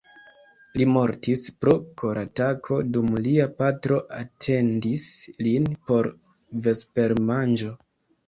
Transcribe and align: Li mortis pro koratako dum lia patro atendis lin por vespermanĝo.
Li 0.79 0.85
mortis 0.93 1.41
pro 1.65 1.73
koratako 2.01 2.77
dum 2.95 3.11
lia 3.27 3.45
patro 3.59 3.99
atendis 4.21 5.05
lin 5.49 5.69
por 5.91 6.09
vespermanĝo. 6.69 7.71